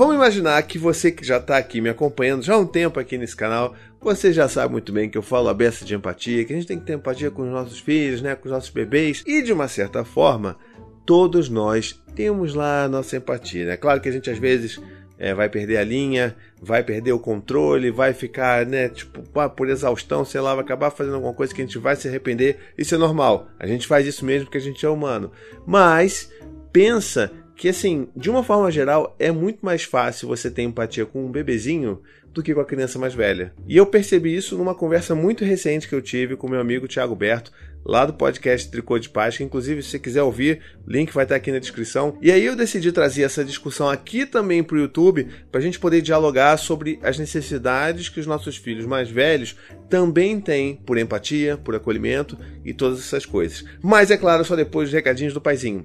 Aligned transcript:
vamos 0.00 0.14
imaginar 0.14 0.62
que 0.62 0.78
você 0.78 1.12
que 1.12 1.22
já 1.22 1.36
está 1.36 1.58
aqui 1.58 1.78
me 1.78 1.90
acompanhando 1.90 2.42
já 2.42 2.54
há 2.54 2.58
um 2.58 2.66
tempo 2.66 2.98
aqui 2.98 3.18
nesse 3.18 3.36
canal, 3.36 3.74
você 4.00 4.32
já 4.32 4.48
sabe 4.48 4.72
muito 4.72 4.90
bem 4.90 5.10
que 5.10 5.18
eu 5.18 5.20
falo 5.20 5.50
a 5.50 5.52
beça 5.52 5.84
de 5.84 5.94
empatia, 5.94 6.42
que 6.42 6.54
a 6.54 6.56
gente 6.56 6.66
tem 6.66 6.78
que 6.78 6.86
ter 6.86 6.94
empatia 6.94 7.30
com 7.30 7.42
os 7.42 7.50
nossos 7.50 7.80
filhos, 7.80 8.22
né, 8.22 8.34
com 8.34 8.46
os 8.46 8.50
nossos 8.50 8.70
bebês, 8.70 9.22
e 9.26 9.42
de 9.42 9.52
uma 9.52 9.68
certa 9.68 10.02
forma, 10.02 10.56
todos 11.04 11.50
nós 11.50 12.02
temos 12.16 12.54
lá 12.54 12.84
a 12.84 12.88
nossa 12.88 13.18
empatia. 13.18 13.64
É 13.64 13.66
né? 13.66 13.76
claro 13.76 14.00
que 14.00 14.08
a 14.08 14.12
gente 14.12 14.30
às 14.30 14.38
vezes 14.38 14.80
é, 15.18 15.34
vai 15.34 15.50
perder 15.50 15.76
a 15.76 15.84
linha, 15.84 16.34
vai 16.62 16.82
perder 16.82 17.12
o 17.12 17.18
controle, 17.18 17.90
vai 17.90 18.14
ficar, 18.14 18.64
né, 18.64 18.88
tipo, 18.88 19.20
por 19.50 19.68
exaustão, 19.68 20.24
sei 20.24 20.40
lá, 20.40 20.54
vai 20.54 20.64
acabar 20.64 20.90
fazendo 20.90 21.16
alguma 21.16 21.34
coisa 21.34 21.54
que 21.54 21.60
a 21.60 21.64
gente 21.66 21.76
vai 21.76 21.94
se 21.94 22.08
arrepender. 22.08 22.56
Isso 22.78 22.94
é 22.94 22.98
normal. 22.98 23.50
A 23.58 23.66
gente 23.66 23.86
faz 23.86 24.06
isso 24.06 24.24
mesmo 24.24 24.46
porque 24.46 24.56
a 24.56 24.62
gente 24.62 24.82
é 24.82 24.88
humano. 24.88 25.30
Mas 25.66 26.32
pensa 26.72 27.30
que 27.60 27.68
assim, 27.68 28.08
de 28.16 28.30
uma 28.30 28.42
forma 28.42 28.70
geral, 28.70 29.14
é 29.18 29.30
muito 29.30 29.58
mais 29.60 29.82
fácil 29.82 30.26
você 30.26 30.50
ter 30.50 30.62
empatia 30.62 31.04
com 31.04 31.26
um 31.26 31.30
bebezinho 31.30 32.00
do 32.32 32.42
que 32.42 32.54
com 32.54 32.60
a 32.62 32.64
criança 32.64 32.98
mais 32.98 33.12
velha. 33.12 33.52
E 33.68 33.76
eu 33.76 33.84
percebi 33.84 34.34
isso 34.34 34.56
numa 34.56 34.74
conversa 34.74 35.14
muito 35.14 35.44
recente 35.44 35.86
que 35.86 35.94
eu 35.94 36.00
tive 36.00 36.36
com 36.36 36.48
meu 36.48 36.58
amigo 36.58 36.88
Thiago 36.88 37.14
Berto, 37.14 37.52
lá 37.84 38.04
do 38.04 38.12
podcast 38.12 38.70
Tricô 38.70 38.98
de 38.98 39.08
Paz, 39.08 39.36
que 39.36 39.44
inclusive 39.44 39.82
se 39.82 39.90
você 39.90 39.98
quiser 39.98 40.22
ouvir, 40.22 40.60
link 40.86 41.12
vai 41.12 41.24
estar 41.24 41.36
aqui 41.36 41.50
na 41.50 41.58
descrição. 41.58 42.16
E 42.20 42.30
aí 42.30 42.44
eu 42.44 42.56
decidi 42.56 42.92
trazer 42.92 43.22
essa 43.22 43.44
discussão 43.44 43.88
aqui 43.88 44.26
também 44.26 44.62
para 44.62 44.76
o 44.76 44.80
YouTube, 44.80 45.28
para 45.50 45.60
a 45.60 45.62
gente 45.62 45.78
poder 45.78 46.00
dialogar 46.00 46.56
sobre 46.56 46.98
as 47.02 47.18
necessidades 47.18 48.08
que 48.08 48.20
os 48.20 48.26
nossos 48.26 48.56
filhos 48.56 48.86
mais 48.86 49.10
velhos 49.10 49.56
também 49.88 50.40
têm 50.40 50.76
por 50.76 50.98
empatia, 50.98 51.56
por 51.56 51.74
acolhimento 51.74 52.38
e 52.64 52.72
todas 52.72 53.00
essas 53.00 53.26
coisas. 53.26 53.64
Mas 53.82 54.10
é 54.10 54.16
claro, 54.16 54.44
só 54.44 54.54
depois 54.54 54.88
dos 54.88 54.94
recadinhos 54.94 55.34
do 55.34 55.40
paizinho. 55.40 55.84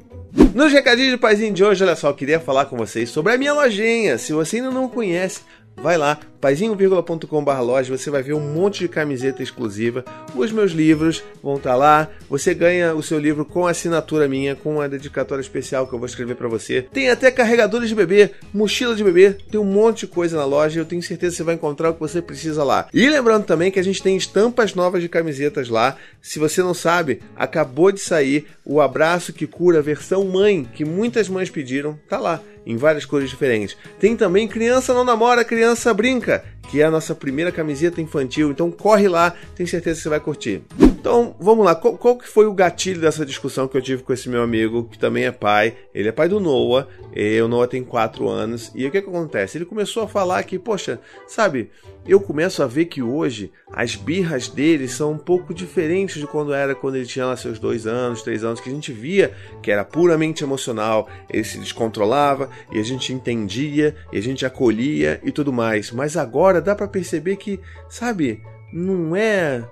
Nos 0.53 0.71
recadinhos 0.71 1.11
do 1.11 1.19
paizinho 1.19 1.53
de 1.53 1.63
hoje, 1.63 1.83
olha 1.83 1.95
só, 1.95 2.09
eu 2.09 2.13
queria 2.13 2.39
falar 2.39 2.65
com 2.65 2.77
vocês 2.77 3.09
sobre 3.09 3.33
a 3.33 3.37
minha 3.37 3.53
lojinha. 3.53 4.17
Se 4.17 4.33
você 4.33 4.57
ainda 4.57 4.71
não 4.71 4.89
conhece, 4.89 5.41
Vai 5.77 5.97
lá, 5.97 6.17
paizinho.com.br 6.45 7.59
loja, 7.61 7.97
você 7.97 8.11
vai 8.11 8.21
ver 8.21 8.33
um 8.33 8.39
monte 8.39 8.81
de 8.81 8.87
camiseta 8.87 9.41
exclusiva. 9.41 10.05
Os 10.35 10.51
meus 10.51 10.73
livros 10.73 11.23
vão 11.41 11.55
estar 11.55 11.71
tá 11.71 11.75
lá. 11.75 12.07
Você 12.29 12.53
ganha 12.53 12.93
o 12.93 13.01
seu 13.01 13.17
livro 13.17 13.43
com 13.43 13.65
assinatura 13.65 14.27
minha, 14.27 14.55
com 14.55 14.75
uma 14.75 14.87
dedicatória 14.87 15.41
especial 15.41 15.87
que 15.87 15.93
eu 15.93 15.97
vou 15.97 16.05
escrever 16.05 16.35
para 16.35 16.47
você. 16.47 16.83
Tem 16.83 17.09
até 17.09 17.31
carregadores 17.31 17.89
de 17.89 17.95
bebê, 17.95 18.29
mochila 18.53 18.95
de 18.95 19.03
bebê, 19.03 19.31
tem 19.49 19.59
um 19.59 19.63
monte 19.63 20.01
de 20.01 20.07
coisa 20.07 20.37
na 20.37 20.45
loja. 20.45 20.79
Eu 20.79 20.85
tenho 20.85 21.01
certeza 21.01 21.31
que 21.31 21.37
você 21.37 21.43
vai 21.43 21.55
encontrar 21.55 21.89
o 21.89 21.95
que 21.95 21.99
você 21.99 22.21
precisa 22.21 22.63
lá. 22.63 22.87
E 22.93 23.09
lembrando 23.09 23.45
também 23.45 23.71
que 23.71 23.79
a 23.79 23.83
gente 23.83 24.03
tem 24.03 24.15
estampas 24.15 24.75
novas 24.75 25.01
de 25.01 25.09
camisetas 25.09 25.67
lá. 25.67 25.97
Se 26.21 26.37
você 26.37 26.61
não 26.61 26.75
sabe, 26.75 27.23
acabou 27.35 27.91
de 27.91 28.01
sair 28.01 28.45
o 28.63 28.79
Abraço 28.79 29.33
que 29.33 29.47
Cura 29.47 29.81
versão 29.81 30.23
mãe, 30.25 30.63
que 30.75 30.85
muitas 30.85 31.27
mães 31.27 31.49
pediram, 31.49 31.99
tá 32.07 32.19
lá 32.19 32.39
em 32.65 32.75
várias 32.75 33.05
cores 33.05 33.29
diferentes. 33.29 33.77
Tem 33.99 34.15
também 34.15 34.47
Criança 34.47 34.93
Não 34.93 35.03
Namora, 35.03 35.45
Criança 35.45 35.93
Brinca, 35.93 36.34
que 36.69 36.81
é 36.81 36.85
a 36.85 36.91
nossa 36.91 37.13
primeira 37.13 37.51
camiseta 37.51 38.01
infantil. 38.01 38.51
Então 38.51 38.71
corre 38.71 39.07
lá, 39.07 39.35
tenho 39.55 39.67
certeza 39.67 39.97
que 39.97 40.03
você 40.03 40.09
vai 40.09 40.19
curtir. 40.19 40.61
Então 40.79 41.35
vamos 41.39 41.63
lá, 41.65 41.75
qual, 41.75 41.97
qual, 41.97 42.17
que 42.17 42.27
foi 42.27 42.45
o 42.45 42.53
gatilho 42.53 43.01
dessa 43.01 43.25
discussão 43.25 43.67
que 43.67 43.77
eu 43.77 43.81
tive 43.81 44.03
com 44.03 44.11
esse 44.13 44.27
meu 44.27 44.41
amigo, 44.41 44.85
que 44.85 44.97
também 44.97 45.25
é 45.25 45.31
pai? 45.31 45.75
Ele 45.93 46.09
é 46.09 46.11
pai 46.11 46.27
do 46.27 46.39
Noah, 46.39 46.87
e 47.15 47.39
o 47.41 47.47
Noah 47.47 47.67
tem 47.67 47.83
4 47.83 48.27
anos. 48.27 48.71
E 48.73 48.85
o 48.87 48.91
que, 48.91 49.01
que 49.01 49.09
acontece? 49.09 49.57
Ele 49.57 49.65
começou 49.65 50.03
a 50.03 50.07
falar 50.07 50.43
que, 50.43 50.57
poxa, 50.57 50.99
sabe, 51.27 51.69
eu 52.07 52.19
começo 52.19 52.61
a 52.61 52.67
ver 52.67 52.85
que 52.85 53.01
hoje 53.01 53.51
as 53.71 53.95
birras 53.95 54.47
dele 54.47 54.87
são 54.87 55.13
um 55.13 55.17
pouco 55.17 55.53
diferentes 55.53 56.19
de 56.19 56.27
quando 56.27 56.53
era 56.53 56.75
quando 56.75 56.95
ele 56.95 57.05
tinha 57.05 57.25
lá 57.25 57.35
seus 57.35 57.57
dois 57.57 57.87
anos, 57.87 58.21
três 58.21 58.43
anos, 58.43 58.59
que 58.59 58.69
a 58.69 58.73
gente 58.73 58.91
via 58.91 59.33
que 59.61 59.71
era 59.71 59.83
puramente 59.83 60.43
emocional, 60.43 61.09
ele 61.29 61.43
se 61.43 61.57
descontrolava 61.57 62.49
e 62.71 62.79
a 62.79 62.83
gente 62.83 63.11
entendia 63.11 63.95
e 64.13 64.17
a 64.17 64.21
gente 64.21 64.45
acolhia 64.45 65.19
e 65.23 65.31
tudo 65.31 65.51
mais. 65.51 65.91
Mas 65.91 66.15
agora 66.15 66.61
dá 66.61 66.75
para 66.75 66.87
perceber 66.87 67.37
que, 67.37 67.59
sabe, 67.89 68.41
não 68.71 69.15
é 69.15 69.63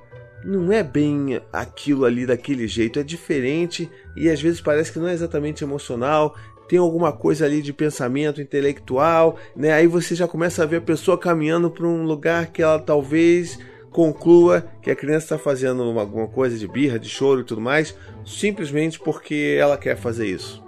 não 0.45 0.71
é 0.73 0.83
bem 0.83 1.39
aquilo 1.53 2.03
ali 2.03 2.25
daquele 2.25 2.67
jeito, 2.67 2.99
é 2.99 3.03
diferente 3.03 3.89
e 4.15 4.29
às 4.29 4.41
vezes 4.41 4.59
parece 4.59 4.91
que 4.91 4.99
não 4.99 5.07
é 5.07 5.13
exatamente 5.13 5.63
emocional, 5.63 6.35
tem 6.67 6.79
alguma 6.79 7.11
coisa 7.11 7.45
ali 7.45 7.61
de 7.61 7.73
pensamento 7.73 8.41
intelectual, 8.41 9.37
né? 9.55 9.73
Aí 9.73 9.87
você 9.87 10.15
já 10.15 10.27
começa 10.27 10.63
a 10.63 10.65
ver 10.65 10.77
a 10.77 10.81
pessoa 10.81 11.17
caminhando 11.17 11.69
para 11.69 11.85
um 11.85 12.03
lugar 12.03 12.47
que 12.47 12.61
ela 12.61 12.79
talvez 12.79 13.59
conclua 13.91 14.65
que 14.81 14.89
a 14.89 14.95
criança 14.95 15.25
está 15.25 15.37
fazendo 15.37 15.83
alguma 15.83 16.27
coisa 16.27 16.57
de 16.57 16.67
birra, 16.67 16.97
de 16.97 17.07
choro 17.07 17.41
e 17.41 17.43
tudo 17.43 17.61
mais, 17.61 17.95
simplesmente 18.25 18.99
porque 18.99 19.55
ela 19.59 19.77
quer 19.77 19.95
fazer 19.95 20.27
isso. 20.27 20.63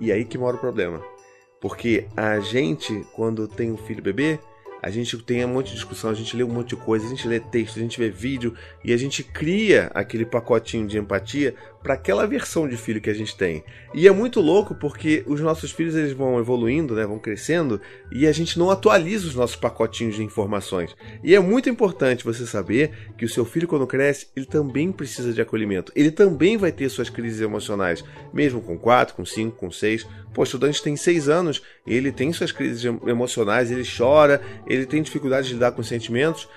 E 0.00 0.12
aí 0.12 0.24
que 0.24 0.38
mora 0.38 0.56
o 0.56 0.60
problema. 0.60 1.02
Porque 1.60 2.06
a 2.16 2.40
gente, 2.40 3.06
quando 3.14 3.46
tem 3.46 3.70
um 3.70 3.76
filho 3.76 4.02
bebê, 4.02 4.38
a 4.82 4.88
gente 4.88 5.18
tem 5.18 5.44
um 5.44 5.48
monte 5.48 5.68
de 5.68 5.74
discussão, 5.74 6.10
a 6.10 6.14
gente 6.14 6.34
lê 6.34 6.42
um 6.42 6.48
monte 6.48 6.70
de 6.70 6.76
coisa, 6.76 7.04
a 7.04 7.08
gente 7.08 7.28
lê 7.28 7.38
texto, 7.38 7.76
a 7.76 7.82
gente 7.82 7.98
vê 7.98 8.08
vídeo 8.08 8.54
e 8.82 8.94
a 8.94 8.96
gente 8.96 9.22
cria 9.22 9.90
aquele 9.92 10.24
pacotinho 10.24 10.86
de 10.86 10.98
empatia 10.98 11.54
para 11.82 11.94
aquela 11.94 12.26
versão 12.26 12.68
de 12.68 12.76
filho 12.76 13.00
que 13.00 13.10
a 13.10 13.14
gente 13.14 13.36
tem. 13.36 13.64
E 13.94 14.06
é 14.06 14.10
muito 14.10 14.40
louco 14.40 14.74
porque 14.74 15.24
os 15.26 15.40
nossos 15.40 15.70
filhos 15.70 15.96
eles 15.96 16.12
vão 16.12 16.38
evoluindo, 16.38 16.94
né, 16.94 17.06
vão 17.06 17.18
crescendo 17.18 17.80
e 18.12 18.26
a 18.26 18.32
gente 18.32 18.58
não 18.58 18.70
atualiza 18.70 19.26
os 19.26 19.34
nossos 19.34 19.56
pacotinhos 19.56 20.16
de 20.16 20.22
informações. 20.22 20.94
E 21.24 21.34
é 21.34 21.40
muito 21.40 21.68
importante 21.68 22.24
você 22.24 22.46
saber 22.46 23.12
que 23.16 23.24
o 23.24 23.28
seu 23.28 23.44
filho 23.44 23.66
quando 23.66 23.86
cresce, 23.86 24.28
ele 24.36 24.46
também 24.46 24.92
precisa 24.92 25.32
de 25.32 25.40
acolhimento. 25.40 25.92
Ele 25.96 26.10
também 26.10 26.56
vai 26.56 26.70
ter 26.70 26.88
suas 26.88 27.08
crises 27.08 27.40
emocionais, 27.40 28.04
mesmo 28.32 28.60
com 28.60 28.78
4, 28.78 29.14
com 29.14 29.24
5, 29.24 29.56
com 29.56 29.70
6. 29.70 30.06
Pô, 30.34 30.42
o 30.42 30.44
estudante 30.44 30.82
tem 30.82 30.96
6 30.96 31.28
anos, 31.28 31.62
ele 31.86 32.12
tem 32.12 32.32
suas 32.32 32.52
crises 32.52 32.84
emocionais, 32.84 33.70
ele 33.70 33.84
chora, 33.84 34.40
ele 34.66 34.86
tem 34.86 35.02
dificuldade 35.02 35.48
de 35.48 35.54
lidar 35.54 35.72
com 35.72 35.82
sentimentos, 35.82 36.48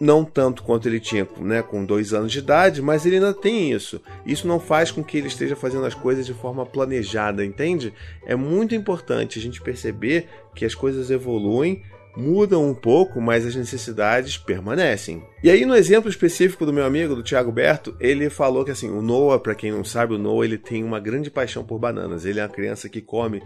não 0.00 0.24
tanto 0.24 0.62
quanto 0.62 0.88
ele 0.88 1.00
tinha 1.00 1.26
né, 1.40 1.62
com 1.62 1.84
dois 1.84 2.12
anos 2.12 2.32
de 2.32 2.38
idade, 2.38 2.80
mas 2.80 3.04
ele 3.04 3.16
ainda 3.16 3.34
tem 3.34 3.72
isso. 3.72 4.00
Isso 4.24 4.46
não 4.46 4.60
faz 4.60 4.90
com 4.90 5.02
que 5.02 5.18
ele 5.18 5.28
esteja 5.28 5.56
fazendo 5.56 5.86
as 5.86 5.94
coisas 5.94 6.26
de 6.26 6.34
forma 6.34 6.64
planejada, 6.64 7.44
entende? 7.44 7.92
É 8.24 8.36
muito 8.36 8.74
importante 8.74 9.38
a 9.38 9.42
gente 9.42 9.60
perceber 9.60 10.28
que 10.54 10.64
as 10.64 10.74
coisas 10.74 11.10
evoluem, 11.10 11.82
mudam 12.16 12.68
um 12.68 12.74
pouco, 12.74 13.20
mas 13.20 13.46
as 13.46 13.54
necessidades 13.54 14.36
permanecem. 14.36 15.22
E 15.42 15.50
aí, 15.50 15.64
no 15.64 15.74
exemplo 15.74 16.10
específico 16.10 16.66
do 16.66 16.72
meu 16.72 16.84
amigo, 16.84 17.14
do 17.14 17.22
Thiago 17.22 17.52
Berto, 17.52 17.96
ele 18.00 18.28
falou 18.28 18.64
que 18.64 18.72
assim, 18.72 18.90
o 18.90 19.00
Noah, 19.00 19.38
para 19.38 19.54
quem 19.54 19.70
não 19.70 19.84
sabe, 19.84 20.14
o 20.14 20.18
Noah 20.18 20.44
ele 20.44 20.58
tem 20.58 20.82
uma 20.82 20.98
grande 20.98 21.30
paixão 21.30 21.64
por 21.64 21.78
bananas. 21.78 22.24
Ele 22.24 22.40
é 22.40 22.42
uma 22.42 22.48
criança 22.48 22.88
que 22.88 23.00
come 23.00 23.40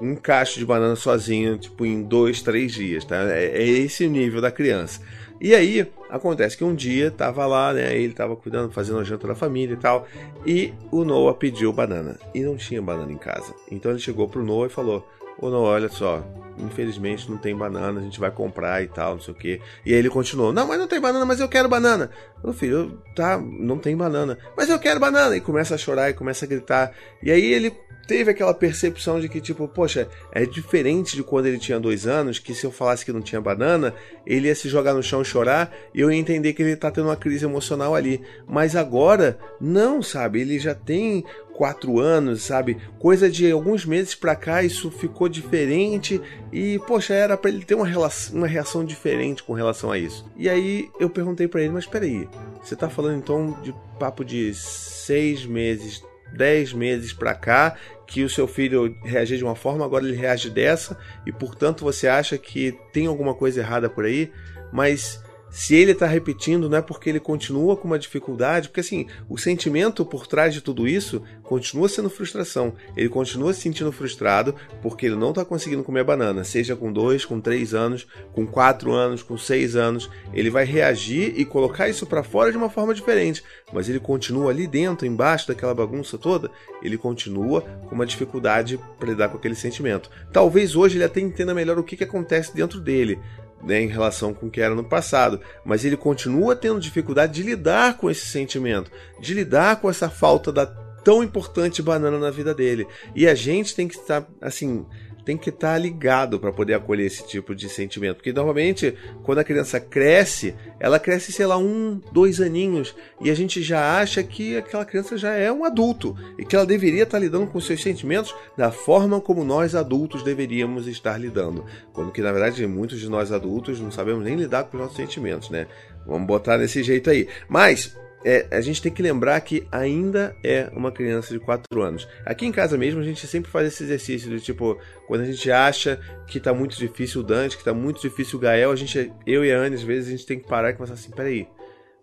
um 0.00 0.14
cacho 0.14 0.58
de 0.58 0.66
banana 0.66 0.94
sozinho, 0.94 1.58
tipo, 1.58 1.84
em 1.84 2.02
dois, 2.02 2.42
três 2.42 2.72
dias, 2.72 3.04
tá? 3.04 3.16
É, 3.30 3.46
é 3.46 3.66
esse 3.66 4.06
o 4.06 4.10
nível 4.10 4.40
da 4.40 4.50
criança. 4.50 5.00
E 5.40 5.54
aí, 5.54 5.86
acontece 6.10 6.56
que 6.56 6.64
um 6.64 6.74
dia 6.74 7.10
tava 7.10 7.46
lá, 7.46 7.72
né? 7.72 7.96
Ele 7.96 8.12
tava 8.12 8.36
cuidando, 8.36 8.72
fazendo 8.72 8.98
a 8.98 9.04
janta 9.04 9.28
da 9.28 9.34
família 9.34 9.74
e 9.74 9.76
tal. 9.76 10.06
E 10.46 10.72
o 10.90 11.04
Noah 11.04 11.34
pediu 11.34 11.72
banana. 11.72 12.18
E 12.34 12.40
não 12.40 12.56
tinha 12.56 12.80
banana 12.80 13.12
em 13.12 13.18
casa. 13.18 13.54
Então 13.70 13.90
ele 13.90 14.00
chegou 14.00 14.28
pro 14.28 14.44
Noah 14.44 14.66
e 14.66 14.70
falou: 14.70 15.06
Ô 15.40 15.50
Noah, 15.50 15.74
olha 15.74 15.88
só, 15.88 16.24
infelizmente 16.58 17.30
não 17.30 17.38
tem 17.38 17.54
banana, 17.54 18.00
a 18.00 18.02
gente 18.02 18.18
vai 18.18 18.30
comprar 18.30 18.82
e 18.82 18.88
tal, 18.88 19.14
não 19.14 19.20
sei 19.20 19.32
o 19.32 19.36
que. 19.36 19.60
E 19.86 19.92
aí 19.92 19.98
ele 19.98 20.10
continuou: 20.10 20.52
Não, 20.52 20.66
mas 20.66 20.78
não 20.78 20.88
tem 20.88 21.00
banana, 21.00 21.24
mas 21.24 21.40
eu 21.40 21.48
quero 21.48 21.68
banana. 21.68 22.10
Meu 22.42 22.52
filho, 22.52 23.00
tá, 23.14 23.38
não 23.38 23.78
tem 23.78 23.96
banana. 23.96 24.38
Mas 24.56 24.68
eu 24.68 24.78
quero 24.78 24.98
banana. 24.98 25.36
E 25.36 25.40
começa 25.40 25.74
a 25.74 25.78
chorar 25.78 26.10
e 26.10 26.14
começa 26.14 26.44
a 26.44 26.48
gritar. 26.48 26.92
E 27.22 27.30
aí 27.30 27.52
ele 27.52 27.72
teve 28.08 28.30
aquela 28.30 28.54
percepção 28.54 29.20
de 29.20 29.28
que, 29.28 29.38
tipo, 29.38 29.68
poxa, 29.68 30.08
é 30.32 30.46
diferente 30.46 31.14
de 31.14 31.22
quando 31.22 31.44
ele 31.44 31.58
tinha 31.58 31.78
dois 31.78 32.06
anos, 32.06 32.38
que 32.38 32.54
se 32.54 32.64
eu 32.64 32.72
falasse 32.72 33.04
que 33.04 33.12
não 33.12 33.20
tinha 33.20 33.38
banana, 33.38 33.94
ele 34.26 34.48
ia 34.48 34.54
se 34.54 34.66
jogar 34.66 34.94
no 34.94 35.02
chão 35.02 35.20
e 35.20 35.26
chorar, 35.26 35.70
eu 36.00 36.12
ia 36.12 36.18
entender 36.18 36.52
que 36.52 36.62
ele 36.62 36.76
tá 36.76 36.90
tendo 36.90 37.08
uma 37.08 37.16
crise 37.16 37.44
emocional 37.44 37.94
ali. 37.94 38.20
Mas 38.46 38.76
agora, 38.76 39.36
não, 39.60 40.00
sabe? 40.00 40.40
Ele 40.40 40.58
já 40.58 40.74
tem 40.74 41.24
quatro 41.52 41.98
anos, 41.98 42.42
sabe? 42.42 42.78
Coisa 43.00 43.28
de 43.28 43.50
alguns 43.50 43.84
meses 43.84 44.14
pra 44.14 44.36
cá, 44.36 44.62
isso 44.62 44.92
ficou 44.92 45.28
diferente 45.28 46.20
e, 46.52 46.78
poxa, 46.86 47.14
era 47.14 47.36
para 47.36 47.50
ele 47.50 47.64
ter 47.64 47.74
uma, 47.74 47.86
relação, 47.86 48.36
uma 48.36 48.46
reação 48.46 48.84
diferente 48.84 49.42
com 49.42 49.54
relação 49.54 49.90
a 49.90 49.98
isso. 49.98 50.24
E 50.36 50.48
aí 50.48 50.88
eu 51.00 51.10
perguntei 51.10 51.48
para 51.48 51.62
ele, 51.62 51.72
mas 51.72 51.84
peraí, 51.84 52.28
você 52.62 52.76
tá 52.76 52.88
falando 52.88 53.18
então 53.18 53.60
de 53.60 53.74
papo 53.98 54.24
de 54.24 54.54
seis 54.54 55.44
meses, 55.44 56.00
10 56.32 56.74
meses 56.74 57.12
para 57.12 57.34
cá 57.34 57.74
que 58.06 58.22
o 58.22 58.30
seu 58.30 58.46
filho 58.46 58.96
reagia 59.04 59.36
de 59.36 59.44
uma 59.44 59.56
forma, 59.56 59.84
agora 59.84 60.04
ele 60.04 60.16
reage 60.16 60.48
dessa, 60.48 60.96
e 61.26 61.32
portanto 61.32 61.84
você 61.84 62.06
acha 62.06 62.38
que 62.38 62.78
tem 62.92 63.06
alguma 63.06 63.34
coisa 63.34 63.60
errada 63.60 63.90
por 63.90 64.04
aí, 64.04 64.30
mas 64.72 65.20
Se 65.50 65.74
ele 65.74 65.92
está 65.92 66.06
repetindo, 66.06 66.68
não 66.68 66.78
é 66.78 66.82
porque 66.82 67.08
ele 67.08 67.20
continua 67.20 67.76
com 67.76 67.86
uma 67.86 67.98
dificuldade, 67.98 68.68
porque 68.68 68.80
assim, 68.80 69.06
o 69.28 69.38
sentimento 69.38 70.04
por 70.04 70.26
trás 70.26 70.52
de 70.52 70.60
tudo 70.60 70.86
isso 70.86 71.22
continua 71.42 71.88
sendo 71.88 72.10
frustração. 72.10 72.74
Ele 72.96 73.08
continua 73.08 73.52
se 73.54 73.62
sentindo 73.62 73.90
frustrado 73.90 74.54
porque 74.82 75.06
ele 75.06 75.16
não 75.16 75.30
está 75.30 75.44
conseguindo 75.44 75.82
comer 75.82 76.04
banana, 76.04 76.44
seja 76.44 76.76
com 76.76 76.92
dois, 76.92 77.24
com 77.24 77.40
três 77.40 77.72
anos, 77.72 78.06
com 78.32 78.46
quatro 78.46 78.92
anos, 78.92 79.22
com 79.22 79.38
seis 79.38 79.74
anos. 79.74 80.10
Ele 80.34 80.50
vai 80.50 80.64
reagir 80.64 81.32
e 81.36 81.44
colocar 81.44 81.88
isso 81.88 82.06
para 82.06 82.22
fora 82.22 82.50
de 82.50 82.58
uma 82.58 82.70
forma 82.70 82.94
diferente, 82.94 83.42
mas 83.72 83.88
ele 83.88 84.00
continua 84.00 84.50
ali 84.50 84.66
dentro, 84.66 85.06
embaixo 85.06 85.48
daquela 85.48 85.74
bagunça 85.74 86.18
toda, 86.18 86.50
ele 86.82 86.98
continua 86.98 87.62
com 87.62 87.94
uma 87.94 88.06
dificuldade 88.06 88.78
para 88.98 89.08
lidar 89.08 89.28
com 89.30 89.38
aquele 89.38 89.54
sentimento. 89.54 90.10
Talvez 90.32 90.76
hoje 90.76 90.96
ele 90.96 91.04
até 91.04 91.20
entenda 91.20 91.54
melhor 91.54 91.78
o 91.78 91.84
que, 91.84 91.96
que 91.96 92.04
acontece 92.04 92.54
dentro 92.54 92.80
dele 92.80 93.18
né, 93.62 93.80
em 93.80 93.88
relação 93.88 94.32
com 94.32 94.46
o 94.46 94.50
que 94.50 94.60
era 94.60 94.74
no 94.74 94.84
passado, 94.84 95.40
mas 95.64 95.84
ele 95.84 95.96
continua 95.96 96.54
tendo 96.54 96.80
dificuldade 96.80 97.32
de 97.32 97.42
lidar 97.42 97.96
com 97.96 98.10
esse 98.10 98.26
sentimento, 98.26 98.90
de 99.20 99.34
lidar 99.34 99.80
com 99.80 99.90
essa 99.90 100.08
falta 100.08 100.52
da 100.52 100.66
tão 101.04 101.22
importante 101.22 101.82
banana 101.82 102.18
na 102.18 102.30
vida 102.30 102.54
dele. 102.54 102.86
E 103.14 103.26
a 103.26 103.34
gente 103.34 103.74
tem 103.74 103.88
que 103.88 103.96
estar 103.96 104.26
assim, 104.40 104.84
tem 105.28 105.36
que 105.36 105.50
estar 105.50 105.74
tá 105.74 105.78
ligado 105.78 106.40
para 106.40 106.50
poder 106.50 106.72
acolher 106.72 107.04
esse 107.04 107.26
tipo 107.26 107.54
de 107.54 107.68
sentimento. 107.68 108.16
Porque 108.16 108.32
normalmente, 108.32 108.94
quando 109.22 109.40
a 109.40 109.44
criança 109.44 109.78
cresce, 109.78 110.54
ela 110.80 110.98
cresce, 110.98 111.32
sei 111.32 111.44
lá, 111.44 111.58
um, 111.58 112.00
dois 112.10 112.40
aninhos, 112.40 112.96
e 113.20 113.30
a 113.30 113.34
gente 113.34 113.62
já 113.62 114.00
acha 114.00 114.22
que 114.22 114.56
aquela 114.56 114.86
criança 114.86 115.18
já 115.18 115.34
é 115.34 115.52
um 115.52 115.66
adulto 115.66 116.16
e 116.38 116.46
que 116.46 116.56
ela 116.56 116.64
deveria 116.64 117.02
estar 117.02 117.18
tá 117.18 117.22
lidando 117.22 117.46
com 117.46 117.60
seus 117.60 117.82
sentimentos 117.82 118.34
da 118.56 118.72
forma 118.72 119.20
como 119.20 119.44
nós 119.44 119.74
adultos 119.74 120.22
deveríamos 120.22 120.86
estar 120.86 121.18
lidando. 121.18 121.62
Quando 121.92 122.10
que, 122.10 122.22
na 122.22 122.32
verdade, 122.32 122.66
muitos 122.66 122.98
de 122.98 123.10
nós 123.10 123.30
adultos 123.30 123.78
não 123.82 123.90
sabemos 123.90 124.24
nem 124.24 124.34
lidar 124.34 124.64
com 124.64 124.78
os 124.78 124.82
nossos 124.82 124.96
sentimentos, 124.96 125.50
né? 125.50 125.66
Vamos 126.06 126.26
botar 126.26 126.56
desse 126.56 126.82
jeito 126.82 127.10
aí. 127.10 127.28
Mas 127.50 127.94
é, 128.24 128.48
a 128.50 128.60
gente 128.60 128.82
tem 128.82 128.92
que 128.92 129.02
lembrar 129.02 129.40
que 129.40 129.66
ainda 129.70 130.34
é 130.44 130.70
uma 130.72 130.90
criança 130.90 131.32
de 131.32 131.38
4 131.38 131.82
anos. 131.82 132.08
Aqui 132.24 132.46
em 132.46 132.52
casa 132.52 132.76
mesmo 132.76 133.00
a 133.00 133.04
gente 133.04 133.26
sempre 133.26 133.50
faz 133.50 133.68
esse 133.68 133.84
exercício 133.84 134.28
de 134.28 134.40
tipo, 134.40 134.78
quando 135.06 135.20
a 135.20 135.24
gente 135.24 135.50
acha 135.50 136.00
que 136.26 136.40
tá 136.40 136.52
muito 136.52 136.76
difícil 136.76 137.20
o 137.20 137.24
Dante, 137.24 137.56
que 137.56 137.64
tá 137.64 137.72
muito 137.72 138.00
difícil 138.00 138.38
o 138.38 138.42
Gael, 138.42 138.72
a 138.72 138.76
gente, 138.76 139.12
eu 139.26 139.44
e 139.44 139.52
a 139.52 139.58
Anne, 139.58 139.76
às 139.76 139.82
vezes 139.82 140.08
a 140.08 140.10
gente 140.10 140.26
tem 140.26 140.38
que 140.38 140.48
parar 140.48 140.70
e 140.70 140.74
começar 140.74 140.94
assim, 140.94 141.10
peraí, 141.10 141.46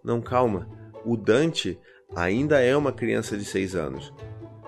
não, 0.04 0.22
calma. 0.22 0.70
O 1.04 1.18
Dante 1.18 1.78
ainda 2.16 2.60
é 2.60 2.76
uma 2.76 2.92
criança 2.92 3.38
de 3.38 3.44
6 3.44 3.76
anos. 3.76 4.14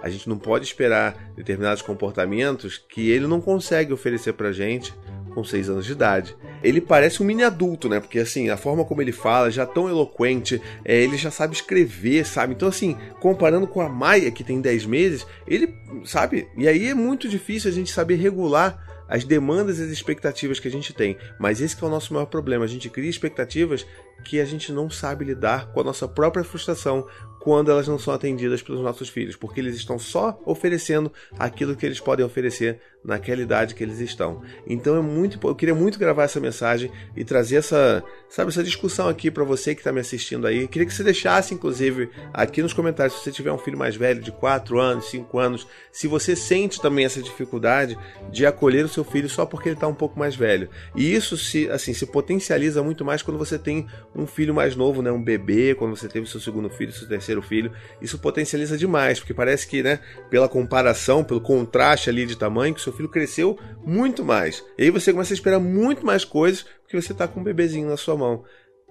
A 0.02 0.10
gente 0.10 0.30
não 0.30 0.38
pode 0.38 0.66
esperar 0.66 1.32
determinados 1.36 1.82
comportamentos 1.82 2.78
que 2.78 3.10
ele 3.10 3.26
não 3.26 3.42
consegue 3.42 3.94
oferecer 3.94 4.34
pra 4.34 4.52
gente 4.52 4.94
com 5.34 5.44
6 5.44 5.70
anos 5.70 5.86
de 5.86 5.92
idade. 5.92 6.36
Ele 6.64 6.82
parece 6.82 7.22
um 7.22 7.26
mini 7.26 7.44
adulto, 7.44 7.88
né? 7.88 8.00
Porque 8.00 8.20
assim, 8.20 8.50
a 8.50 8.58
forma 8.58 8.84
como 8.84 9.02
ele 9.02 9.12
fala, 9.12 9.52
já 9.52 9.66
tão 9.66 9.88
eloquente, 9.88 10.62
é, 10.84 11.02
ele 11.02 11.18
já 11.18 11.32
sabe 11.32 11.56
escrever, 11.56 12.26
sabe? 12.26 12.54
Então, 12.54 12.68
assim, 12.68 12.98
comparando 13.20 13.68
com 13.68 13.82
a 13.82 13.90
Maia, 13.90 14.32
que 14.32 14.44
tem 14.44 14.60
10 14.62 14.86
meses, 14.86 15.26
ele, 15.48 15.74
sabe? 16.06 16.48
E 16.58 16.68
aí 16.68 16.88
é 16.88 16.94
muito 16.94 17.28
difícil 17.30 17.70
a 17.70 17.74
gente 17.74 17.92
saber 17.92 18.16
regular 18.16 18.86
as 19.08 19.24
demandas 19.24 19.80
e 19.80 19.84
as 19.84 19.90
expectativas 19.90 20.60
que 20.60 20.68
a 20.68 20.72
gente 20.72 20.94
tem. 20.94 21.18
Mas 21.40 21.62
esse 21.62 21.82
é 21.82 21.86
o 21.86 21.90
nosso 21.90 22.14
maior 22.14 22.26
problema. 22.26 22.66
A 22.66 22.68
gente 22.68 22.90
cria 22.90 23.10
expectativas 23.10 23.86
que 24.24 24.40
a 24.40 24.46
gente 24.46 24.72
não 24.72 24.90
sabe 24.90 25.26
lidar 25.26 25.72
com 25.72 25.82
a 25.82 25.84
nossa 25.84 26.08
própria 26.08 26.44
frustração 26.44 27.08
quando 27.40 27.72
elas 27.72 27.88
não 27.88 27.98
são 27.98 28.14
atendidas 28.14 28.62
pelos 28.62 28.82
nossos 28.82 29.08
filhos, 29.08 29.38
porque 29.38 29.62
eles 29.62 29.76
estão 29.76 29.98
só 29.98 30.38
oferecendo 30.46 31.10
aquilo 31.40 31.78
que 31.78 31.86
eles 31.86 31.98
podem 32.00 32.26
oferecer 32.26 32.82
naquela 33.06 33.42
idade 33.42 33.74
que 33.74 33.82
eles 33.82 34.02
estão. 34.02 34.42
Então 34.68 34.98
é 34.98 35.02
muito, 35.02 35.40
eu 35.48 35.56
queria 35.56 35.74
muito 35.74 35.98
gravar 35.98 36.24
essa 36.24 36.42
mensagem 36.42 36.92
e 37.16 37.24
trazer 37.24 37.56
essa, 37.56 38.04
sabe, 38.28 38.50
essa 38.50 38.62
discussão 38.62 39.08
aqui 39.08 39.32
para 39.32 39.46
você 39.46 39.74
que 39.74 39.80
está 39.80 39.94
me 39.94 40.02
assistindo 40.02 40.46
aí. 40.46 40.68
Queria 40.68 40.86
que 40.86 40.94
você 40.94 41.06
deixasse, 41.06 41.54
inclusive, 41.54 42.10
aqui 42.34 42.62
nos 42.62 42.74
comentários, 42.74 43.18
se 43.18 43.24
você 43.24 43.32
tiver 43.32 43.54
um 43.54 43.58
filho 43.58 43.78
mais 43.78 43.96
velho, 43.96 44.22
de 44.22 44.32
4 44.34 44.78
anos, 44.78 45.10
5 45.10 45.40
anos, 45.40 45.68
se 45.90 46.06
você 46.06 46.36
sente 46.36 46.82
também 46.82 47.06
essa 47.06 47.22
dificuldade 47.22 47.98
de 48.30 48.46
acolher 48.46 48.84
o 48.84 48.90
seu 48.90 49.06
filho 49.06 49.30
só 49.30 49.46
porque 49.46 49.70
ele 49.70 49.76
está 49.78 49.88
um 49.88 49.96
pouco 49.96 50.20
mais 50.20 50.36
velho. 50.36 50.70
E 50.94 51.16
isso 51.16 51.38
se, 51.38 51.70
assim, 51.70 51.94
se 51.94 52.06
potencializa 52.06 52.84
muito 52.84 53.06
mais 53.06 53.22
quando 53.22 53.38
você 53.38 53.58
tem 53.58 53.88
um 54.16 54.26
filho 54.26 54.54
mais 54.54 54.76
novo, 54.76 55.02
né, 55.02 55.12
um 55.12 55.22
bebê, 55.22 55.76
quando 55.76 55.96
você 55.96 56.08
teve 56.08 56.28
seu 56.28 56.40
segundo 56.40 56.70
filho, 56.70 56.92
seu 56.92 57.08
terceiro 57.08 57.42
filho. 57.42 57.72
Isso 58.02 58.18
potencializa 58.18 58.78
demais, 58.78 59.20
porque 59.20 59.34
parece 59.34 59.68
que, 59.68 59.84
né, 59.84 60.00
pela 60.30 60.50
comparação, 60.50 61.24
pelo 61.24 61.42
contraste 61.42 62.10
ali 62.10 62.26
de 62.26 62.36
tamanho, 62.36 62.74
que 62.74 62.82
seu 62.82 62.94
filho 62.94 63.10
cresceu 63.10 63.60
muito 63.86 64.26
mais. 64.26 64.64
E 64.78 64.84
aí 64.84 64.90
você 64.90 65.12
começa 65.12 65.34
a 65.34 65.36
esperar 65.36 65.60
muito 65.60 66.06
mais 66.06 66.26
coisas 66.26 66.66
porque 66.82 67.00
você 67.00 67.12
está 67.12 67.28
com 67.28 67.40
um 67.40 67.44
bebezinho 67.44 67.90
na 67.90 67.98
sua 67.98 68.16
mão. 68.16 68.44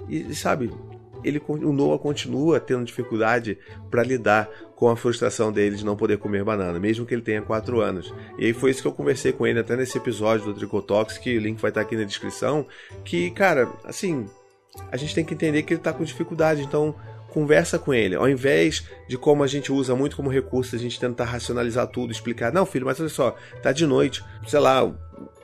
E, 0.08 0.34
sabe, 0.34 0.70
ele, 1.24 1.42
o 1.48 1.72
Noah 1.72 1.98
continua 1.98 2.60
tendo 2.60 2.84
dificuldade 2.84 3.58
para 3.90 4.02
lidar 4.02 4.48
com 4.76 4.88
a 4.88 4.96
frustração 4.96 5.50
dele 5.50 5.76
de 5.76 5.84
não 5.84 5.96
poder 5.96 6.18
comer 6.18 6.44
banana, 6.44 6.78
mesmo 6.78 7.06
que 7.06 7.14
ele 7.14 7.22
tenha 7.22 7.42
4 7.42 7.80
anos. 7.80 8.14
E 8.38 8.44
aí 8.44 8.52
foi 8.52 8.70
isso 8.70 8.82
que 8.82 8.88
eu 8.88 8.92
conversei 8.92 9.32
com 9.32 9.46
ele 9.46 9.58
até 9.58 9.74
nesse 9.74 9.96
episódio 9.96 10.46
do 10.46 10.54
Tricotox, 10.54 11.18
que 11.18 11.36
o 11.36 11.40
link 11.40 11.60
vai 11.60 11.70
estar 11.70 11.80
aqui 11.80 11.96
na 11.96 12.04
descrição, 12.04 12.66
que, 13.04 13.30
cara, 13.30 13.68
assim, 13.84 14.26
a 14.90 14.96
gente 14.96 15.14
tem 15.14 15.24
que 15.24 15.34
entender 15.34 15.62
que 15.62 15.72
ele 15.72 15.80
está 15.80 15.92
com 15.92 16.04
dificuldade, 16.04 16.62
então 16.62 16.94
conversa 17.28 17.78
com 17.78 17.92
ele. 17.92 18.14
Ao 18.14 18.28
invés 18.28 18.86
de 19.08 19.18
como 19.18 19.42
a 19.42 19.46
gente 19.46 19.70
usa 19.70 19.94
muito 19.94 20.16
como 20.16 20.30
recurso, 20.30 20.74
a 20.74 20.78
gente 20.78 20.98
tentar 20.98 21.24
racionalizar 21.24 21.86
tudo, 21.86 22.10
explicar, 22.10 22.52
não, 22.52 22.64
filho, 22.64 22.86
mas 22.86 22.98
olha 22.98 23.08
só, 23.08 23.36
tá 23.62 23.72
de 23.72 23.86
noite, 23.86 24.24
sei 24.46 24.58
lá, 24.58 24.90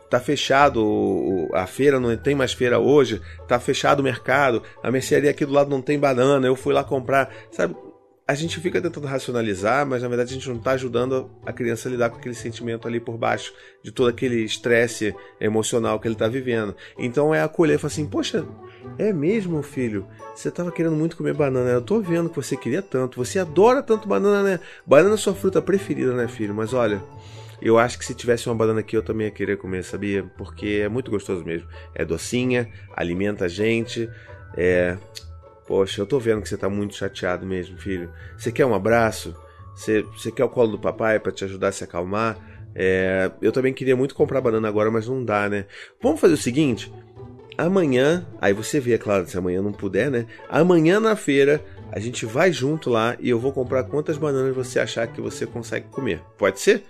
tá 0.09 0.19
fechado 0.21 1.49
a 1.53 1.67
feira, 1.67 1.99
não 1.99 2.17
tem 2.17 2.35
mais 2.35 2.53
feira 2.53 2.79
hoje, 2.79 3.21
tá 3.47 3.59
fechado 3.59 4.01
o 4.01 4.03
mercado, 4.03 4.63
a 4.83 4.91
mercearia 4.91 5.31
aqui 5.31 5.45
do 5.45 5.53
lado 5.53 5.71
não 5.71 5.83
tem 5.83 5.99
banana, 5.99 6.47
eu 6.47 6.57
fui 6.57 6.73
lá 6.73 6.83
comprar, 6.85 7.31
sabe? 7.51 7.75
A 8.39 8.43
gente 8.43 8.61
fica 8.61 8.81
tentando 8.81 9.07
racionalizar, 9.07 9.87
mas 9.87 10.03
na 10.03 10.09
verdade 10.09 10.31
a 10.31 10.35
gente 10.35 10.49
não 10.49 10.57
está 10.57 10.73
ajudando 10.73 11.31
a 11.45 11.53
criança 11.53 11.89
a 11.89 11.93
lidar 11.93 12.11
com 12.11 12.17
aquele 12.17 12.35
sentimento 12.35 12.87
ali 12.87 13.01
por 13.01 13.17
baixo, 13.17 13.53
de 13.83 13.91
todo 13.91 14.09
aquele 14.09 14.43
estresse 14.43 15.15
emocional 15.41 15.99
que 16.01 16.09
ele 16.09 16.15
está 16.15 16.29
vivendo. 16.29 16.75
Então 16.99 17.35
é 17.35 17.43
acolher 17.43 17.75
e 17.75 17.79
falar 17.79 17.93
assim: 17.93 18.07
Poxa, 18.07 18.47
é 18.99 19.13
mesmo, 19.13 19.63
filho? 19.63 20.07
Você 20.35 20.49
estava 20.49 20.73
querendo 20.73 20.97
muito 20.97 21.17
comer 21.17 21.35
banana, 21.35 21.71
eu 21.71 21.81
estou 21.81 22.01
vendo 22.01 22.31
que 22.31 22.37
você 22.37 22.57
queria 22.57 22.83
tanto, 22.83 23.23
você 23.23 23.39
adora 23.39 23.83
tanto 23.83 24.09
banana, 24.09 24.43
né? 24.43 24.61
Banana 24.87 25.15
é 25.15 25.19
sua 25.19 25.35
fruta 25.35 25.61
preferida, 25.61 26.15
né, 26.15 26.29
filho? 26.29 26.55
Mas 26.55 26.73
olha. 26.73 27.03
Eu 27.65 27.79
acho 27.79 27.97
que 27.97 28.05
se 28.05 28.13
tivesse 28.13 28.49
uma 28.49 28.57
banana 28.57 28.81
aqui 28.81 28.97
eu 28.97 29.05
também 29.05 29.29
ia 29.29 29.31
querer 29.31 29.57
comer, 29.57 29.85
sabia? 29.85 30.25
Porque 30.37 30.81
é 30.83 30.89
muito 30.89 31.13
gostoso 31.13 31.45
mesmo. 31.45 31.69
É 31.95 32.05
docinha, 32.05 32.69
alimenta 32.93 33.45
a 33.45 33.49
gente, 33.49 34.11
é 34.57 34.97
Poxa, 35.73 36.03
eu 36.03 36.07
tô 36.07 36.21
vendo 36.21 36.43
que 36.43 36.51
você 36.51 36.59
tá 36.59 36.69
muito 36.69 36.95
chateado 36.95 37.47
mesmo, 37.47 37.79
filho. 37.79 38.13
Você 38.37 38.53
quer 38.53 38.67
um 38.67 38.75
abraço? 38.75 39.35
Você, 39.75 40.03
você 40.03 40.31
quer 40.31 40.45
o 40.45 40.49
colo 40.51 40.73
do 40.73 40.79
papai 40.79 41.19
para 41.19 41.33
te 41.33 41.47
ajudar 41.47 41.69
a 41.69 41.73
se 41.73 41.83
acalmar? 41.83 42.37
É, 42.75 43.31
eu 43.41 43.51
também 43.51 43.73
queria 43.73 43.97
muito 43.97 44.15
comprar 44.15 44.43
banana 44.43 44.69
agora, 44.69 44.91
mas 44.91 45.09
não 45.09 45.25
dá, 45.25 45.49
né? 45.49 45.65
Vamos 45.99 46.21
fazer 46.21 46.35
o 46.35 46.37
seguinte: 46.37 46.93
amanhã, 47.57 48.27
aí 48.39 48.53
você 48.53 48.79
vê, 48.79 48.93
é 48.93 48.99
claro, 48.99 49.27
se 49.27 49.39
amanhã 49.39 49.63
não 49.63 49.73
puder, 49.73 50.11
né? 50.11 50.27
Amanhã 50.47 51.01
na 51.01 51.17
feira 51.17 51.65
a 51.91 51.99
gente 51.99 52.27
vai 52.27 52.53
junto 52.53 52.91
lá 52.91 53.17
e 53.19 53.31
eu 53.31 53.41
vou 53.41 53.51
comprar 53.51 53.85
quantas 53.85 54.19
bananas 54.19 54.55
você 54.55 54.79
achar 54.79 55.07
que 55.07 55.23
você 55.23 55.47
consegue 55.47 55.87
comer. 55.87 56.21
Pode 56.37 56.61
ser? 56.61 56.85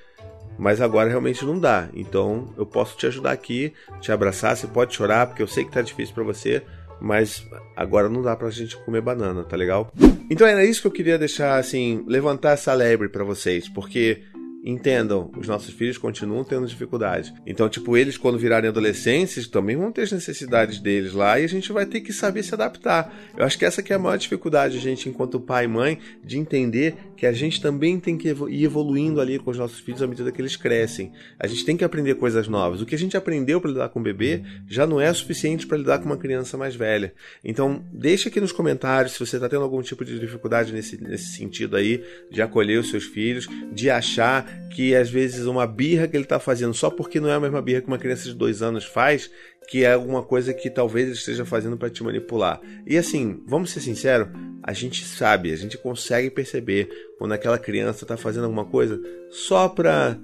Mas 0.58 0.80
agora 0.80 1.08
realmente 1.08 1.44
não 1.44 1.56
dá. 1.56 1.88
Então 1.94 2.52
eu 2.58 2.66
posso 2.66 2.96
te 2.96 3.06
ajudar 3.06 3.30
aqui, 3.30 3.72
te 4.00 4.10
abraçar. 4.10 4.56
Você 4.56 4.66
pode 4.66 4.92
chorar 4.92 5.28
porque 5.28 5.42
eu 5.42 5.46
sei 5.46 5.64
que 5.64 5.70
tá 5.70 5.82
difícil 5.82 6.12
para 6.16 6.24
você 6.24 6.64
mas 7.02 7.44
agora 7.76 8.08
não 8.08 8.22
dá 8.22 8.36
pra 8.36 8.48
gente 8.50 8.76
comer 8.84 9.00
banana, 9.00 9.42
tá 9.42 9.56
legal? 9.56 9.92
Então 10.30 10.46
era 10.46 10.64
isso 10.64 10.80
que 10.80 10.86
eu 10.86 10.92
queria 10.92 11.18
deixar, 11.18 11.58
assim, 11.58 12.04
levantar 12.06 12.52
essa 12.52 12.72
lebre 12.72 13.08
para 13.08 13.24
vocês, 13.24 13.68
porque 13.68 14.22
entendam, 14.64 15.30
os 15.36 15.48
nossos 15.48 15.74
filhos 15.74 15.98
continuam 15.98 16.44
tendo 16.44 16.66
dificuldade. 16.66 17.34
Então, 17.44 17.68
tipo, 17.68 17.96
eles 17.96 18.16
quando 18.16 18.38
virarem 18.38 18.68
adolescentes 18.68 19.48
também 19.48 19.76
vão 19.76 19.90
ter 19.90 20.02
as 20.02 20.12
necessidades 20.12 20.78
deles 20.78 21.12
lá 21.12 21.40
e 21.40 21.44
a 21.44 21.48
gente 21.48 21.72
vai 21.72 21.84
ter 21.84 22.00
que 22.00 22.12
saber 22.12 22.42
se 22.44 22.54
adaptar. 22.54 23.12
Eu 23.36 23.44
acho 23.44 23.58
que 23.58 23.64
essa 23.64 23.82
que 23.82 23.92
é 23.92 23.96
a 23.96 23.98
maior 23.98 24.16
dificuldade, 24.16 24.78
gente, 24.78 25.08
enquanto 25.08 25.40
pai 25.40 25.64
e 25.64 25.68
mãe, 25.68 25.98
de 26.24 26.38
entender 26.38 26.94
que 27.16 27.26
a 27.26 27.32
gente 27.32 27.60
também 27.60 27.98
tem 27.98 28.16
que 28.16 28.28
ir 28.28 28.64
evoluindo 28.64 29.20
ali 29.20 29.38
com 29.38 29.50
os 29.50 29.58
nossos 29.58 29.80
filhos 29.80 30.02
à 30.02 30.06
medida 30.06 30.30
que 30.30 30.40
eles 30.40 30.56
crescem. 30.56 31.12
A 31.38 31.46
gente 31.46 31.64
tem 31.64 31.76
que 31.76 31.84
aprender 31.84 32.14
coisas 32.14 32.46
novas. 32.46 32.80
O 32.80 32.86
que 32.86 32.94
a 32.94 32.98
gente 32.98 33.16
aprendeu 33.16 33.60
para 33.60 33.70
lidar 33.70 33.88
com 33.88 33.98
o 33.98 34.02
bebê 34.02 34.42
já 34.68 34.86
não 34.86 35.00
é 35.00 35.12
suficiente 35.12 35.66
para 35.66 35.78
lidar 35.78 35.98
com 35.98 36.06
uma 36.06 36.16
criança 36.16 36.56
mais 36.56 36.76
velha. 36.76 37.12
Então, 37.44 37.84
deixa 37.92 38.28
aqui 38.28 38.40
nos 38.40 38.52
comentários 38.52 39.14
se 39.14 39.20
você 39.20 39.36
está 39.36 39.48
tendo 39.48 39.62
algum 39.62 39.82
tipo 39.82 40.04
de 40.04 40.18
dificuldade 40.18 40.72
nesse, 40.72 41.02
nesse 41.02 41.36
sentido 41.36 41.76
aí, 41.76 42.04
de 42.30 42.40
acolher 42.40 42.78
os 42.78 42.90
seus 42.90 43.04
filhos, 43.04 43.48
de 43.72 43.90
achar 43.90 44.51
que 44.70 44.94
às 44.94 45.10
vezes 45.10 45.46
uma 45.46 45.66
birra 45.66 46.08
que 46.08 46.16
ele 46.16 46.24
está 46.24 46.38
fazendo 46.38 46.72
só 46.74 46.90
porque 46.90 47.20
não 47.20 47.28
é 47.28 47.34
a 47.34 47.40
mesma 47.40 47.60
birra 47.60 47.80
que 47.80 47.88
uma 47.88 47.98
criança 47.98 48.24
de 48.24 48.34
dois 48.34 48.62
anos 48.62 48.84
faz, 48.84 49.30
que 49.68 49.84
é 49.84 49.92
alguma 49.92 50.22
coisa 50.22 50.52
que 50.52 50.70
talvez 50.70 51.06
ele 51.06 51.16
esteja 51.16 51.44
fazendo 51.44 51.76
para 51.76 51.90
te 51.90 52.02
manipular. 52.02 52.60
E 52.86 52.96
assim, 52.96 53.42
vamos 53.46 53.70
ser 53.70 53.80
sinceros, 53.80 54.28
a 54.62 54.72
gente 54.72 55.04
sabe, 55.04 55.52
a 55.52 55.56
gente 55.56 55.76
consegue 55.78 56.30
perceber 56.30 56.88
quando 57.18 57.32
aquela 57.32 57.58
criança 57.58 58.04
está 58.04 58.16
fazendo 58.16 58.44
alguma 58.44 58.64
coisa 58.64 59.00
só 59.30 59.68
para 59.68 60.18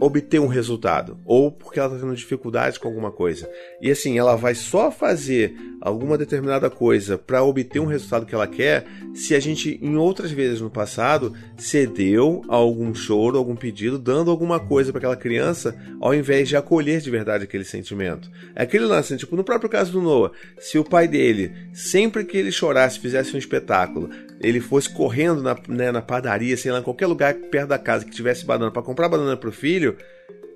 obter 0.00 0.38
um 0.38 0.46
resultado 0.46 1.18
ou 1.24 1.50
porque 1.50 1.78
ela 1.78 1.88
está 1.88 2.00
tendo 2.00 2.14
dificuldade 2.14 2.78
com 2.78 2.88
alguma 2.88 3.10
coisa. 3.10 3.50
E 3.80 3.90
assim, 3.90 4.18
ela 4.18 4.36
vai 4.36 4.54
só 4.54 4.90
fazer 4.90 5.54
alguma 5.86 6.18
determinada 6.18 6.68
coisa 6.68 7.16
para 7.16 7.44
obter 7.44 7.78
um 7.78 7.86
resultado 7.86 8.26
que 8.26 8.34
ela 8.34 8.48
quer 8.48 8.84
se 9.14 9.36
a 9.36 9.40
gente, 9.40 9.78
em 9.80 9.96
outras 9.96 10.32
vezes 10.32 10.60
no 10.60 10.68
passado, 10.68 11.32
cedeu 11.56 12.42
a 12.48 12.56
algum 12.56 12.92
choro, 12.92 13.38
algum 13.38 13.54
pedido, 13.54 13.96
dando 13.96 14.28
alguma 14.28 14.58
coisa 14.58 14.90
para 14.90 14.98
aquela 14.98 15.16
criança, 15.16 15.76
ao 16.00 16.12
invés 16.12 16.48
de 16.48 16.56
acolher 16.56 17.00
de 17.00 17.08
verdade 17.08 17.44
aquele 17.44 17.64
sentimento. 17.64 18.28
É 18.56 18.64
aquele 18.64 18.84
lance, 18.84 19.16
tipo, 19.16 19.36
no 19.36 19.44
próprio 19.44 19.70
caso 19.70 19.92
do 19.92 20.02
Noah, 20.02 20.32
se 20.58 20.76
o 20.76 20.84
pai 20.84 21.06
dele, 21.06 21.52
sempre 21.72 22.24
que 22.24 22.36
ele 22.36 22.50
chorasse, 22.50 22.98
fizesse 22.98 23.36
um 23.36 23.38
espetáculo, 23.38 24.10
ele 24.40 24.60
fosse 24.60 24.92
correndo 24.92 25.40
na, 25.40 25.56
né, 25.68 25.92
na 25.92 26.02
padaria, 26.02 26.56
sei 26.56 26.72
lá, 26.72 26.80
em 26.80 26.82
qualquer 26.82 27.06
lugar 27.06 27.32
perto 27.32 27.68
da 27.68 27.78
casa 27.78 28.04
que 28.04 28.10
tivesse 28.10 28.44
banana 28.44 28.72
para 28.72 28.82
comprar 28.82 29.08
banana 29.08 29.36
para 29.36 29.48
o 29.48 29.52
filho, 29.52 29.96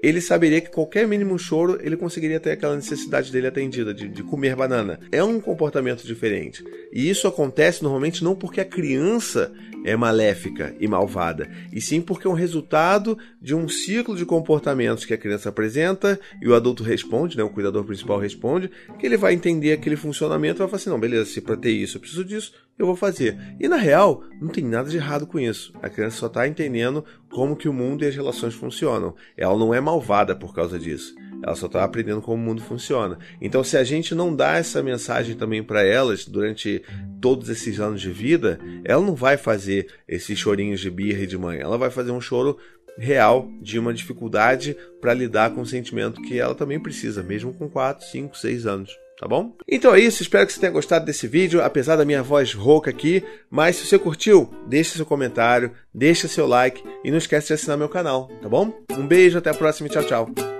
ele 0.02 0.21
saberia 0.21 0.61
que 0.61 0.71
qualquer 0.71 1.07
mínimo 1.07 1.38
choro 1.38 1.78
ele 1.83 1.97
conseguiria 1.97 2.40
ter 2.40 2.52
aquela 2.52 2.76
necessidade 2.76 3.30
dele 3.30 3.47
atendida, 3.47 3.92
de, 3.92 4.09
de, 4.09 4.23
comer 4.23 4.57
banana. 4.57 4.99
É 5.12 5.23
um 5.23 5.40
comportamento 5.40 6.07
diferente. 6.07 6.64
E 6.92 7.09
isso 7.09 7.28
acontece 7.28 7.83
normalmente 7.83 8.25
não 8.25 8.35
porque 8.35 8.61
a 8.61 8.64
criança 8.64 9.52
é 9.85 9.97
maléfica 9.97 10.75
e 10.78 10.87
malvada, 10.87 11.49
e 11.73 11.80
sim 11.80 12.00
porque 12.02 12.26
é 12.26 12.30
um 12.30 12.35
resultado 12.35 13.16
de 13.40 13.54
um 13.54 13.69
ciclo 13.69 14.14
de 14.14 14.26
comportamentos 14.26 15.04
que 15.04 15.14
a 15.14 15.19
criança 15.19 15.49
apresenta 15.49 16.21
e 16.42 16.49
o 16.49 16.54
adulto 16.54 16.83
responde, 16.83 17.37
né, 17.37 17.42
o 17.42 17.50
cuidador 17.50 17.85
principal 17.85 18.19
responde, 18.19 18.71
que 18.99 19.07
ele 19.07 19.16
vai 19.16 19.33
entender 19.33 19.73
aquele 19.73 19.97
funcionamento 19.97 20.59
e 20.59 20.61
vai 20.61 20.69
falar 20.69 20.76
assim: 20.76 20.90
não, 20.90 21.00
beleza, 21.00 21.30
se 21.30 21.40
para 21.40 21.57
ter 21.57 21.71
isso 21.71 21.97
eu 21.97 22.00
preciso 22.00 22.25
disso, 22.25 22.52
eu 22.80 22.87
vou 22.87 22.96
fazer. 22.96 23.38
E 23.60 23.68
na 23.68 23.76
real, 23.76 24.25
não 24.40 24.49
tem 24.49 24.64
nada 24.64 24.88
de 24.88 24.96
errado 24.96 25.26
com 25.26 25.38
isso. 25.38 25.70
A 25.82 25.88
criança 25.90 26.16
só 26.16 26.26
está 26.26 26.49
entendendo 26.49 27.04
como 27.30 27.54
que 27.54 27.68
o 27.68 27.75
mundo 27.75 28.02
e 28.02 28.06
as 28.08 28.16
relações 28.16 28.54
funcionam. 28.54 29.14
Ela 29.37 29.58
não 29.58 29.75
é 29.75 29.80
malvada 29.80 30.34
por 30.34 30.54
causa 30.54 30.78
disso. 30.78 31.14
Ela 31.42 31.54
só 31.54 31.66
está 31.66 31.84
aprendendo 31.84 32.22
como 32.22 32.42
o 32.42 32.46
mundo 32.46 32.62
funciona. 32.62 33.18
Então, 33.40 33.62
se 33.62 33.76
a 33.76 33.84
gente 33.84 34.14
não 34.14 34.34
dá 34.34 34.56
essa 34.56 34.82
mensagem 34.82 35.37
também 35.37 35.62
para 35.62 35.82
elas 35.82 36.25
durante 36.25 36.82
todos 37.20 37.50
esses 37.50 37.78
anos 37.78 38.00
de 38.00 38.10
vida, 38.10 38.58
ela 38.82 39.04
não 39.04 39.14
vai 39.14 39.37
fazer 39.37 39.87
esses 40.08 40.38
chorinhos 40.38 40.80
de 40.80 40.90
birra 40.90 41.22
e 41.22 41.26
de 41.26 41.37
mãe. 41.37 41.58
Ela 41.60 41.76
vai 41.76 41.90
fazer 41.90 42.12
um 42.12 42.20
choro 42.20 42.58
real 42.99 43.46
de 43.60 43.78
uma 43.78 43.92
dificuldade 43.92 44.75
para 45.00 45.14
lidar 45.14 45.50
com 45.54 45.60
o 45.60 45.66
sentimento 45.66 46.20
que 46.22 46.38
ela 46.38 46.54
também 46.54 46.80
precisa, 46.80 47.22
mesmo 47.22 47.52
com 47.52 47.68
4, 47.68 48.06
5, 48.06 48.37
6 48.37 48.66
anos 48.66 48.90
tá 49.20 49.28
bom? 49.28 49.54
Então 49.68 49.94
é 49.94 50.00
isso, 50.00 50.22
espero 50.22 50.46
que 50.46 50.52
você 50.54 50.60
tenha 50.60 50.72
gostado 50.72 51.04
desse 51.04 51.28
vídeo, 51.28 51.62
apesar 51.62 51.96
da 51.96 52.06
minha 52.06 52.22
voz 52.22 52.54
rouca 52.54 52.88
aqui, 52.88 53.22
mas 53.50 53.76
se 53.76 53.86
você 53.86 53.98
curtiu, 53.98 54.50
deixe 54.66 54.96
seu 54.96 55.04
comentário, 55.04 55.72
deixe 55.92 56.26
seu 56.26 56.46
like 56.46 56.82
e 57.04 57.10
não 57.10 57.18
esquece 57.18 57.48
de 57.48 57.52
assinar 57.52 57.76
meu 57.76 57.88
canal, 57.90 58.30
tá 58.40 58.48
bom? 58.48 58.72
Um 58.90 59.06
beijo, 59.06 59.36
até 59.36 59.50
a 59.50 59.54
próxima 59.54 59.88
e 59.88 59.90
tchau, 59.90 60.04
tchau. 60.04 60.59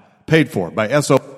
paid 0.31 0.49
for 0.49 0.71
by 0.71 0.87
SO. 1.01 1.30